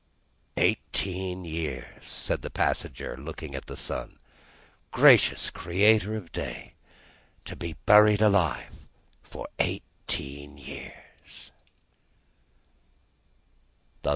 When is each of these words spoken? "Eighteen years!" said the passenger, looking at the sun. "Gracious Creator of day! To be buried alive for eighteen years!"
"Eighteen 0.57 1.45
years!" 1.45 2.09
said 2.09 2.41
the 2.41 2.49
passenger, 2.49 3.15
looking 3.17 3.53
at 3.53 3.67
the 3.67 3.77
sun. 3.77 4.17
"Gracious 4.91 5.51
Creator 5.51 6.15
of 6.15 6.31
day! 6.31 6.73
To 7.45 7.55
be 7.55 7.73
buried 7.85 8.19
alive 8.23 8.87
for 9.21 9.47
eighteen 9.59 10.57
years!" 10.57 11.51